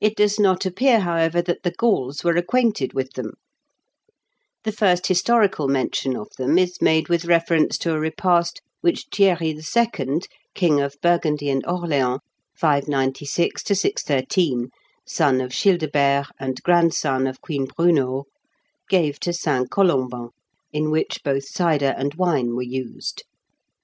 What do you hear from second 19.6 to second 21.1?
Colomban, in